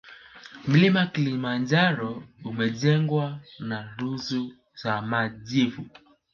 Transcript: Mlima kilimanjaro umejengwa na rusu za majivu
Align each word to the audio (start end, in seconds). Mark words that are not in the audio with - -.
Mlima 0.67 1.03
kilimanjaro 1.11 2.23
umejengwa 2.45 3.39
na 3.59 3.93
rusu 3.97 4.53
za 4.81 5.01
majivu 5.01 5.85